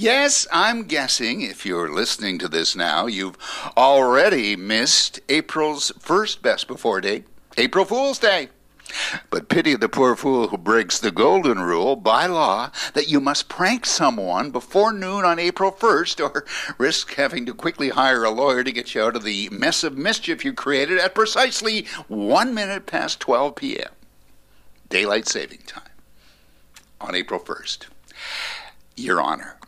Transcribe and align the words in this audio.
Yes, 0.00 0.46
I'm 0.50 0.84
guessing 0.84 1.42
if 1.42 1.66
you're 1.66 1.92
listening 1.92 2.38
to 2.38 2.48
this 2.48 2.74
now, 2.74 3.04
you've 3.04 3.36
already 3.76 4.56
missed 4.56 5.20
April's 5.28 5.92
first 5.98 6.40
best 6.40 6.66
before 6.66 7.02
date, 7.02 7.26
April 7.58 7.84
Fool's 7.84 8.18
Day. 8.18 8.48
But 9.28 9.50
pity 9.50 9.76
the 9.76 9.90
poor 9.90 10.16
fool 10.16 10.48
who 10.48 10.56
breaks 10.56 10.98
the 10.98 11.10
golden 11.10 11.60
rule 11.60 11.96
by 11.96 12.24
law 12.24 12.70
that 12.94 13.10
you 13.10 13.20
must 13.20 13.50
prank 13.50 13.84
someone 13.84 14.50
before 14.50 14.90
noon 14.90 15.26
on 15.26 15.38
April 15.38 15.70
1st 15.70 16.24
or 16.24 16.46
risk 16.78 17.16
having 17.16 17.44
to 17.44 17.52
quickly 17.52 17.90
hire 17.90 18.24
a 18.24 18.30
lawyer 18.30 18.64
to 18.64 18.72
get 18.72 18.94
you 18.94 19.02
out 19.02 19.16
of 19.16 19.22
the 19.22 19.50
mess 19.50 19.84
of 19.84 19.98
mischief 19.98 20.46
you 20.46 20.54
created 20.54 20.98
at 20.98 21.14
precisely 21.14 21.84
one 22.08 22.54
minute 22.54 22.86
past 22.86 23.20
12 23.20 23.54
p.m. 23.54 23.90
Daylight 24.88 25.28
saving 25.28 25.60
time 25.66 25.82
on 27.02 27.14
April 27.14 27.38
1st. 27.38 27.88
Your 28.96 29.20
Honor. 29.20 29.58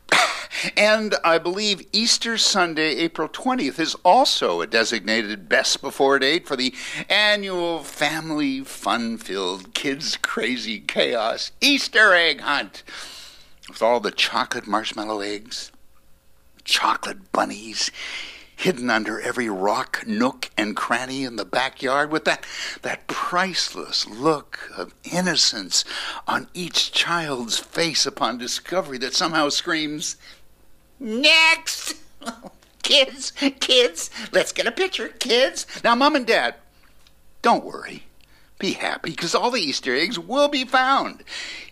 And 0.77 1.15
I 1.25 1.39
believe 1.39 1.87
Easter 1.93 2.39
Sunday, 2.39 2.97
April 2.97 3.29
20th, 3.29 3.79
is 3.79 3.95
also 4.05 4.61
a 4.61 4.67
designated 4.67 5.49
best 5.49 5.81
before 5.81 6.19
date 6.19 6.47
for 6.47 6.57
the 6.57 6.75
annual 7.09 7.83
family 7.83 8.61
fun 8.61 9.19
filled 9.19 9.75
kids 9.75 10.17
crazy 10.17 10.81
chaos 10.81 11.53
Easter 11.61 12.15
egg 12.15 12.41
hunt 12.41 12.83
with 13.69 13.83
all 13.83 14.01
the 14.01 14.11
chocolate 14.11 14.67
marshmallow 14.67 15.21
eggs, 15.21 15.73
chocolate 16.65 17.33
bunnies, 17.33 17.91
hidden 18.57 18.91
under 18.91 19.21
every 19.21 19.49
rock, 19.49 20.05
nook, 20.07 20.51
and 20.57 20.77
cranny 20.77 21.25
in 21.25 21.37
the 21.37 21.45
backyard, 21.45 22.11
with 22.11 22.25
that, 22.25 22.45
that 22.83 23.07
priceless 23.09 24.07
look 24.07 24.71
of 24.77 24.95
innocence 25.03 25.85
on 26.29 26.49
each 26.55 26.93
child's 26.93 27.59
face 27.59 28.07
upon 28.07 28.39
discovery 28.39 28.99
that 28.99 29.15
somehow 29.15 29.49
screams, 29.49 30.17
Next! 31.03 31.97
kids, 32.85 33.33
kids, 33.59 34.09
let's 34.31 34.53
get 34.53 34.69
a 34.69 34.73
picture, 34.73 35.09
kids. 35.09 35.67
Now, 35.83 35.97
Mom 35.97 36.15
and 36.15 36.25
Dad, 36.25 36.55
don't 37.43 37.65
worry. 37.65 38.05
Be 38.61 38.75
happy, 38.75 39.11
because 39.11 39.35
all 39.35 39.51
the 39.51 39.61
Easter 39.61 39.97
eggs 39.97 40.17
will 40.17 40.47
be 40.47 40.65
found. 40.65 41.25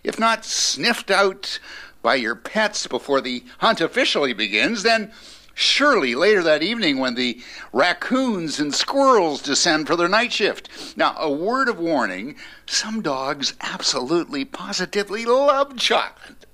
If 0.02 0.18
not 0.18 0.44
sniffed 0.44 1.12
out 1.12 1.60
by 2.02 2.16
your 2.16 2.34
pets 2.34 2.88
before 2.88 3.20
the 3.20 3.44
hunt 3.58 3.80
officially 3.80 4.32
begins, 4.32 4.82
then 4.82 5.12
surely 5.54 6.16
later 6.16 6.42
that 6.42 6.64
evening 6.64 6.98
when 6.98 7.14
the 7.14 7.40
raccoons 7.72 8.58
and 8.58 8.74
squirrels 8.74 9.42
descend 9.42 9.86
for 9.86 9.94
their 9.94 10.08
night 10.08 10.32
shift. 10.32 10.96
Now, 10.96 11.14
a 11.16 11.30
word 11.30 11.68
of 11.68 11.78
warning 11.78 12.34
some 12.66 13.00
dogs 13.00 13.54
absolutely, 13.60 14.44
positively 14.44 15.24
love 15.24 15.76
chocolate. 15.76 16.46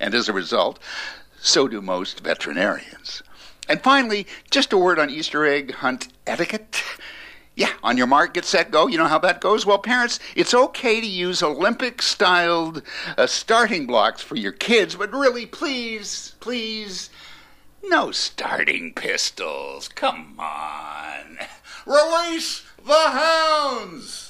And 0.00 0.14
as 0.14 0.30
a 0.30 0.32
result, 0.32 0.78
so 1.40 1.68
do 1.68 1.80
most 1.80 2.20
veterinarians. 2.20 3.22
And 3.68 3.82
finally, 3.82 4.26
just 4.50 4.72
a 4.72 4.78
word 4.78 4.98
on 4.98 5.10
Easter 5.10 5.44
egg 5.44 5.72
hunt 5.74 6.08
etiquette. 6.26 6.82
Yeah, 7.56 7.72
on 7.82 7.96
your 7.96 8.06
mark, 8.06 8.34
get 8.34 8.44
set, 8.44 8.70
go. 8.70 8.86
You 8.86 8.98
know 8.98 9.06
how 9.06 9.18
that 9.20 9.40
goes? 9.40 9.64
Well, 9.64 9.78
parents, 9.78 10.20
it's 10.34 10.52
okay 10.52 11.00
to 11.00 11.06
use 11.06 11.42
Olympic 11.42 12.02
styled 12.02 12.82
uh, 13.16 13.26
starting 13.26 13.86
blocks 13.86 14.20
for 14.20 14.36
your 14.36 14.52
kids, 14.52 14.94
but 14.94 15.10
really, 15.10 15.46
please, 15.46 16.34
please, 16.40 17.08
no 17.82 18.10
starting 18.10 18.92
pistols. 18.92 19.88
Come 19.88 20.38
on. 20.38 21.38
Release 21.86 22.62
the 22.84 22.92
hounds! 22.92 24.25